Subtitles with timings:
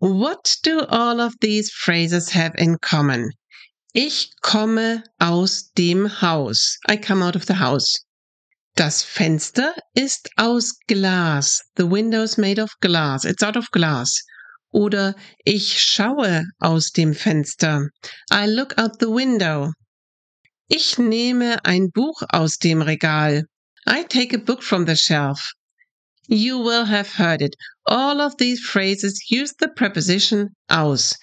[0.00, 3.32] What do all of these phrases have in common?
[3.92, 6.78] Ich komme aus dem Haus.
[6.88, 7.96] I come out of the house.
[8.76, 11.62] Das Fenster ist aus Glas.
[11.74, 13.24] The window is made of glass.
[13.24, 14.22] It's out of glass.
[14.72, 17.88] Oder ich schaue aus dem Fenster.
[18.30, 19.72] I look out the window.
[20.68, 23.46] Ich nehme ein Buch aus dem Regal.
[23.84, 25.54] I take a book from the shelf.
[26.30, 27.56] You will have heard it.
[27.86, 31.16] All of these phrases use the preposition aus.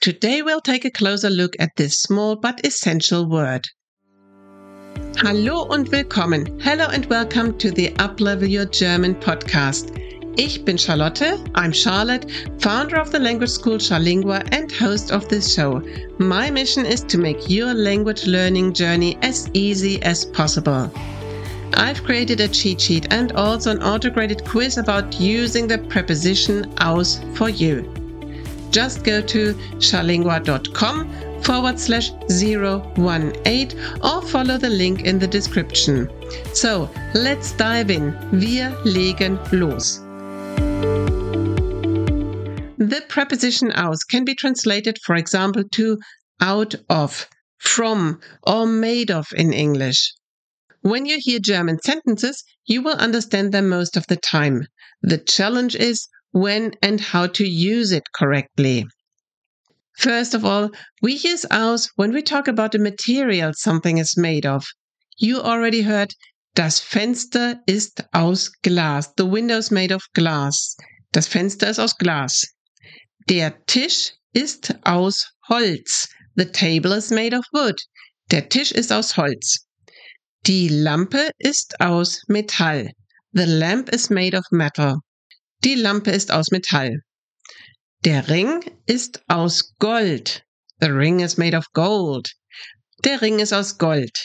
[0.00, 3.68] Today we'll take a closer look at this small but essential word.
[5.18, 6.60] Hallo und willkommen.
[6.60, 9.96] Hello and welcome to the Uplevel Your German podcast.
[10.36, 11.38] Ich bin Charlotte.
[11.54, 12.28] I'm Charlotte,
[12.58, 15.80] founder of the language school Charlingua and host of this show.
[16.18, 20.90] My mission is to make your language learning journey as easy as possible.
[21.74, 27.20] I've created a cheat sheet and also an auto-graded quiz about using the preposition aus
[27.34, 27.92] for you.
[28.70, 36.10] Just go to charlingua.com forward slash 018 or follow the link in the description.
[36.52, 38.12] So, let's dive in.
[38.32, 40.00] Wir legen los.
[42.78, 45.98] The preposition aus can be translated, for example, to
[46.40, 50.12] out of, from, or made of in English.
[50.82, 54.66] When you hear German sentences, you will understand them most of the time.
[55.02, 58.86] The challenge is when and how to use it correctly.
[59.96, 60.70] First of all,
[61.02, 64.64] we use aus when we talk about the material something is made of.
[65.16, 66.14] You already heard,
[66.54, 69.08] das Fenster ist aus Glas.
[69.16, 70.76] The window is made of glass.
[71.12, 72.46] Das Fenster ist aus Glas.
[73.26, 76.06] Der Tisch ist aus Holz.
[76.36, 77.80] The table is made of wood.
[78.30, 79.66] Der Tisch ist aus Holz.
[80.46, 82.92] Die Lampe ist aus Metall.
[83.32, 85.00] The lamp is made of metal.
[85.64, 87.02] Die Lampe ist aus Metall.
[88.04, 90.44] Der Ring ist aus Gold.
[90.80, 92.28] The ring is made of gold.
[93.02, 94.16] Der Ring ist aus Gold.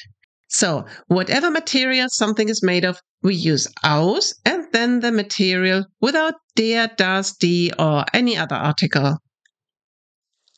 [0.47, 6.35] So, whatever material something is made of, we use aus and then the material without
[6.55, 9.17] der, das, die, or any other article.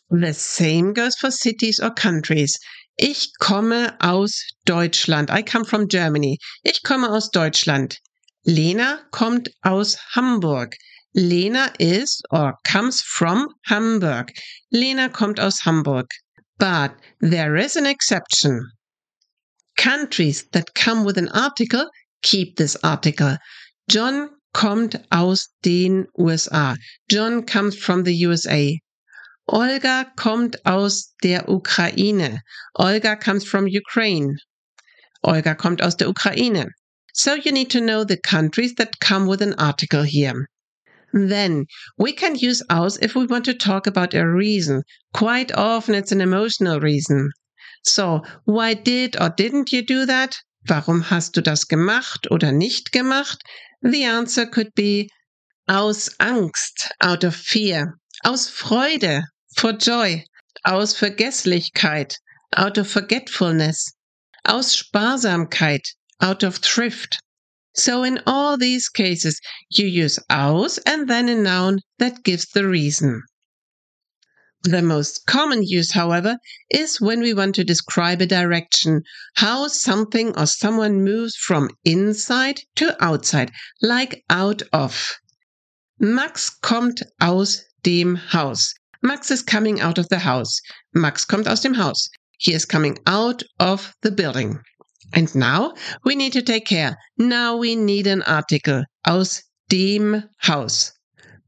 [0.10, 2.54] The same goes for cities or countries.
[2.98, 5.30] Ich komme aus Deutschland.
[5.30, 6.38] I come from Germany.
[6.64, 8.00] Ich komme aus Deutschland.
[8.46, 10.78] Lena kommt aus Hamburg.
[11.14, 14.32] Lena is or comes from Hamburg.
[14.72, 16.08] Lena kommt aus Hamburg.
[16.58, 18.72] But there is an exception.
[19.76, 21.90] Countries that come with an article
[22.22, 23.38] keep this article.
[23.90, 26.76] John kommt aus den USA.
[27.10, 28.80] John comes from the USA.
[29.48, 32.42] Olga kommt aus der Ukraine.
[32.74, 34.38] Olga comes from Ukraine.
[35.22, 36.72] Olga kommt aus der Ukraine.
[37.14, 40.48] So you need to know the countries that come with an article here.
[41.14, 41.68] Then
[41.98, 44.84] we can use aus if we want to talk about a reason.
[45.14, 47.30] Quite often it's an emotional reason.
[47.84, 50.36] So, why did or didn't you do that?
[50.68, 53.44] Warum hast du das gemacht oder nicht gemacht?
[53.84, 55.08] The answer could be
[55.68, 59.24] aus Angst, out of fear, aus Freude,
[59.56, 60.24] for joy,
[60.66, 62.18] aus Vergesslichkeit,
[62.58, 63.94] out of forgetfulness,
[64.46, 65.88] aus Sparsamkeit,
[66.22, 67.20] out of thrift.
[67.74, 69.40] So in all these cases,
[69.70, 73.22] you use aus and then a noun that gives the reason.
[74.64, 76.38] The most common use, however,
[76.72, 79.04] is when we want to describe a direction,
[79.36, 83.52] how something or someone moves from inside to outside,
[83.82, 85.14] like out of.
[86.00, 88.74] Max kommt aus dem Haus.
[89.06, 90.60] Max is coming out of the house.
[90.96, 92.10] Max kommt aus dem Haus.
[92.40, 94.60] He is coming out of the building.
[95.14, 96.98] And now we need to take care.
[97.16, 98.84] Now we need an article.
[99.06, 100.92] Aus dem Haus.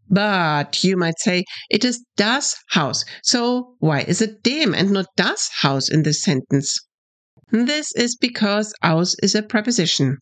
[0.08, 3.04] But you might say it is das Haus.
[3.24, 6.80] So why is it dem and not das Haus in this sentence?
[7.50, 10.18] This is because aus is a preposition.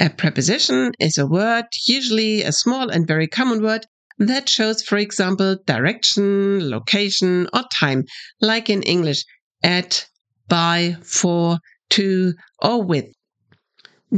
[0.00, 3.86] A preposition is a word, usually a small and very common word,
[4.26, 8.04] that shows, for example, direction, location, or time,
[8.40, 9.24] like in English,
[9.62, 10.06] at,
[10.48, 11.58] by, for,
[11.90, 13.06] to, or with.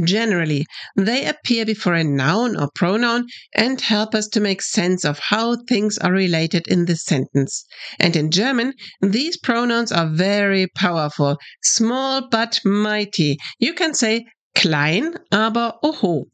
[0.03, 0.65] Generally,
[0.97, 5.55] they appear before a noun or pronoun and help us to make sense of how
[5.69, 7.63] things are related in this sentence.
[7.97, 13.37] And in German, these pronouns are very powerful, small but mighty.
[13.57, 16.25] You can say klein, aber oho.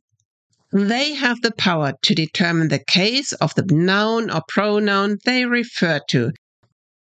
[0.74, 6.00] They have the power to determine the case of the noun or pronoun they refer
[6.10, 6.32] to.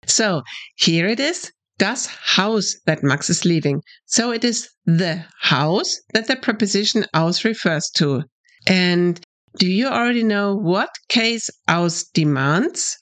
[0.05, 0.43] So
[0.75, 3.81] here it is, das Haus that Max is leaving.
[4.05, 8.23] So it is the house that the preposition aus refers to.
[8.67, 9.19] And
[9.57, 12.97] do you already know what case aus demands?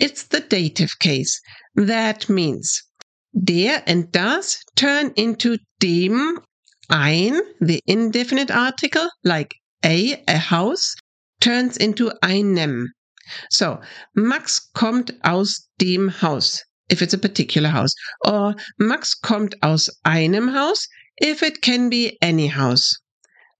[0.00, 1.40] It's the dative case.
[1.76, 2.82] That means
[3.34, 6.38] der and das turn into dem,
[6.90, 10.94] ein, the indefinite article, like a, a house,
[11.40, 12.88] turns into einem.
[13.50, 13.80] So,
[14.14, 17.94] Max kommt aus dem Haus, if it's a particular house.
[18.24, 20.88] Or Max kommt aus einem Haus,
[21.20, 22.98] if it can be any house.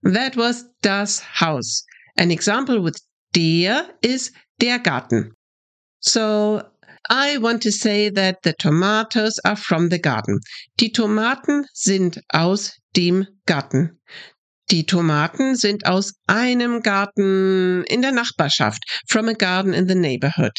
[0.02, 1.84] That was das Haus.
[2.16, 3.00] An example with
[3.32, 5.32] der is der Garten.
[6.00, 6.62] So
[7.08, 10.40] I want to say that the tomatoes are from the garden.
[10.76, 13.98] Die Tomaten sind aus dem Garten.
[14.70, 18.82] Die Tomaten sind aus einem Garten in der Nachbarschaft.
[19.08, 20.52] From a garden in the neighborhood.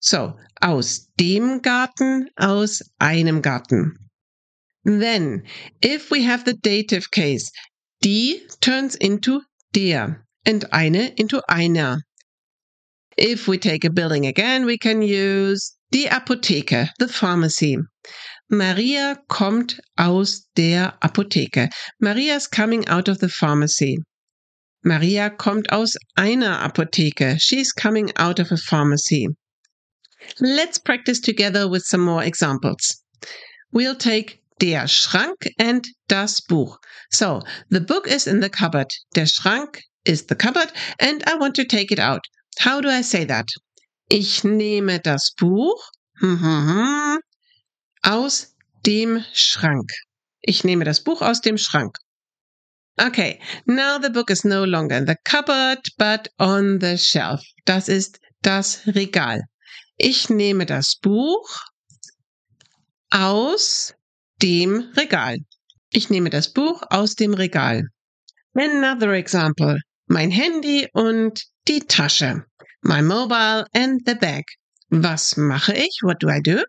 [0.00, 4.10] So, aus dem Garten, aus einem Garten.
[4.84, 5.44] Then,
[5.84, 7.50] if we have the dative case,
[8.02, 9.42] die turns into
[9.74, 12.02] der and eine into einer.
[13.18, 17.76] If we take a building again, we can use die Apotheke, the pharmacy.
[18.50, 21.68] Maria kommt aus der Apotheke.
[22.00, 23.98] Maria is coming out of the pharmacy.
[24.82, 27.38] Maria kommt aus einer Apotheke.
[27.38, 29.28] She's coming out of a pharmacy.
[30.40, 33.02] Let's practice together with some more examples.
[33.70, 36.78] We'll take der Schrank and das Buch.
[37.10, 38.90] So, the book is in the cupboard.
[39.14, 42.24] Der Schrank is the cupboard and I want to take it out.
[42.58, 43.48] How do I say that?
[44.08, 45.78] Ich nehme das Buch
[46.20, 47.18] hm, hm, hm,
[48.02, 48.54] aus
[48.86, 49.90] dem Schrank.
[50.40, 51.96] Ich nehme das Buch aus dem Schrank.
[53.00, 57.40] Okay, now the book is no longer in the cupboard, but on the shelf.
[57.64, 59.42] Das ist das Regal.
[59.96, 61.48] Ich nehme das Buch
[63.10, 63.94] aus
[64.42, 65.38] dem Regal.
[65.90, 67.84] Ich nehme das Buch aus dem Regal.
[68.54, 69.78] Another example.
[70.08, 72.44] Mein Handy und die Tasche.
[72.82, 74.44] My mobile and the bag.
[74.90, 76.00] Was mache ich?
[76.02, 76.64] What do I do?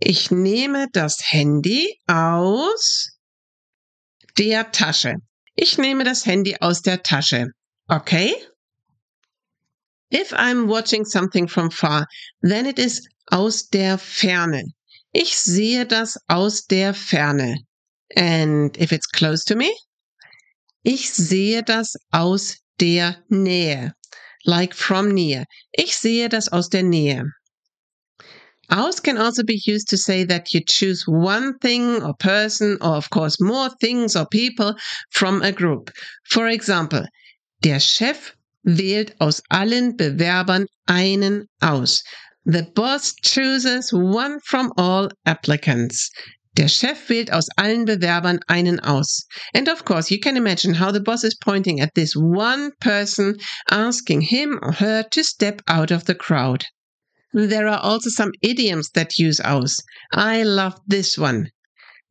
[0.00, 3.18] Ich nehme das Handy aus
[4.36, 5.16] der Tasche.
[5.56, 7.48] Ich nehme das Handy aus der Tasche.
[7.88, 8.34] Okay?
[10.10, 12.06] If I'm watching something from far,
[12.42, 14.62] then it is aus der Ferne.
[15.12, 17.56] Ich sehe das aus der Ferne.
[18.16, 19.70] And if it's close to me?
[20.84, 23.92] Ich sehe das aus der Nähe.
[24.44, 25.44] Like from near.
[25.72, 27.24] Ich sehe das aus der Nähe.
[28.70, 32.96] Aus can also be used to say that you choose one thing or person or
[32.96, 34.74] of course more things or people
[35.10, 35.90] from a group.
[36.30, 37.06] For example,
[37.62, 38.34] der Chef
[38.66, 42.02] wählt aus allen Bewerbern einen aus.
[42.44, 46.10] The boss chooses one from all applicants.
[46.54, 49.24] Der Chef wählt aus allen Bewerbern einen aus.
[49.54, 53.38] And of course, you can imagine how the boss is pointing at this one person,
[53.70, 56.66] asking him or her to step out of the crowd.
[57.32, 59.76] There are also some idioms that use aus.
[60.12, 61.50] I love this one.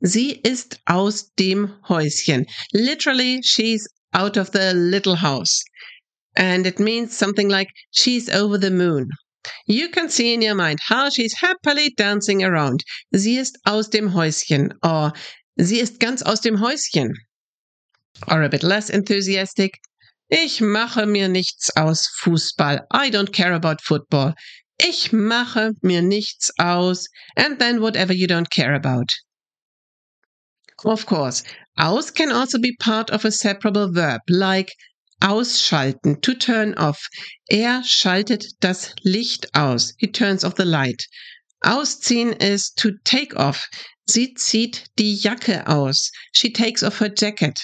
[0.03, 2.45] Sie ist aus dem Häuschen.
[2.73, 5.63] Literally, she's out of the little house.
[6.35, 9.09] And it means something like she's over the moon.
[9.65, 12.83] You can see in your mind how she's happily dancing around.
[13.13, 15.13] Sie ist aus dem Häuschen or
[15.57, 17.13] sie ist ganz aus dem Häuschen.
[18.27, 19.79] Or a bit less enthusiastic.
[20.29, 22.85] Ich mache mir nichts aus Fußball.
[22.91, 24.35] I don't care about football.
[24.79, 27.07] Ich mache mir nichts aus.
[27.35, 29.13] And then whatever you don't care about.
[30.85, 31.43] Of course,
[31.77, 34.75] aus can also be part of a separable verb, like
[35.19, 37.09] Ausschalten, to turn off.
[37.51, 39.93] Er schaltet das Licht aus.
[39.97, 41.07] He turns off the light.
[41.63, 43.67] Ausziehen is to take off.
[44.07, 46.11] Sie zieht die Jacke aus.
[46.31, 47.59] She takes off her jacket.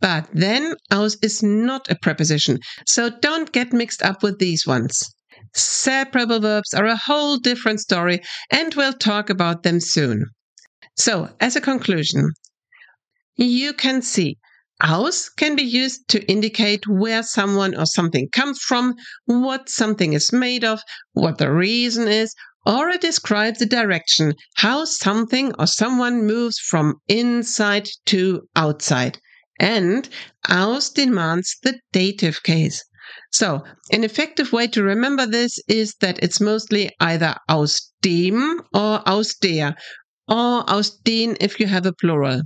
[0.00, 5.14] But then aus is not a preposition, so don't get mixed up with these ones.
[5.58, 8.20] Separable verbs are a whole different story,
[8.50, 10.26] and we'll talk about them soon.
[10.96, 12.32] So, as a conclusion,
[13.36, 14.36] you can see
[14.82, 20.30] Aus can be used to indicate where someone or something comes from, what something is
[20.30, 20.82] made of,
[21.14, 22.34] what the reason is,
[22.66, 29.18] or it describes the direction, how something or someone moves from inside to outside.
[29.58, 30.06] And
[30.46, 32.84] aus demands the dative case.
[33.32, 39.02] So, an effective way to remember this is that it's mostly either aus dem or
[39.08, 39.74] aus der,
[40.28, 42.42] or aus den if you have a plural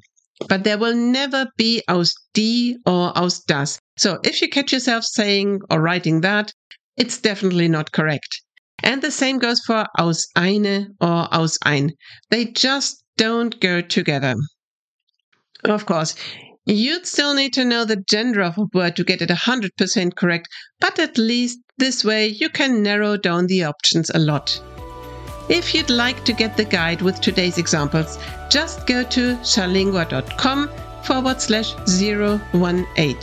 [0.48, 3.78] but there will never be aus die or aus das.
[3.98, 6.52] So if you catch yourself saying or writing that,
[6.96, 8.42] it's definitely not correct.
[8.82, 11.92] And the same goes for aus eine or aus ein.
[12.30, 14.34] They just don't go together.
[15.64, 16.14] Of course,
[16.76, 20.48] you'd still need to know the gender of a word to get it 100% correct,
[20.78, 24.60] but at least this way you can narrow down the options a lot.
[25.48, 28.18] If you'd like to get the guide with today's examples,
[28.50, 30.70] just go to charlingua.com
[31.02, 33.16] forward slash 018.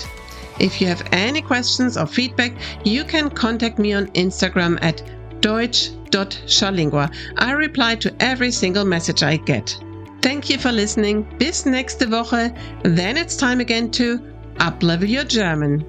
[0.59, 5.01] If you have any questions or feedback, you can contact me on Instagram at
[5.41, 7.11] deutsch.charlingua.
[7.37, 9.77] I reply to every single message I get.
[10.21, 11.25] Thank you for listening.
[11.37, 12.51] Bis nächste Woche.
[12.83, 14.19] Then it's time again to
[14.59, 15.85] uplevel your German.